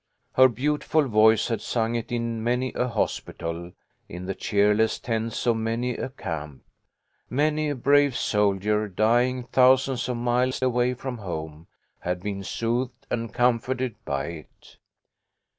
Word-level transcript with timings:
Her 0.33 0.47
beautiful 0.47 1.07
voice 1.07 1.49
had 1.49 1.61
sung 1.61 1.93
it 1.93 2.11
in 2.11 2.43
many 2.43 2.73
a 2.73 2.87
hospital, 2.87 3.71
in 4.09 4.25
the 4.25 4.33
cheerless 4.33 4.97
tents 4.97 5.45
of 5.45 5.57
many 5.57 5.95
a 5.95 6.09
camp. 6.09 6.63
Many 7.29 7.69
a 7.69 7.75
brave 7.75 8.15
soldier, 8.17 8.87
dying 8.87 9.43
thousands 9.43 10.09
of 10.09 10.17
miles 10.17 10.59
away 10.63 10.95
from 10.95 11.19
home, 11.19 11.67
had 11.99 12.21
been 12.23 12.43
soothed 12.43 13.05
and 13.11 13.31
comforted 13.31 13.93
by 14.03 14.25
it. 14.25 14.77